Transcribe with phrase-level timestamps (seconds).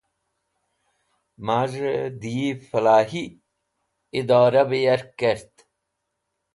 [1.45, 3.23] Maz̃hey de yi Falahi
[4.19, 5.53] Idorah be yark kert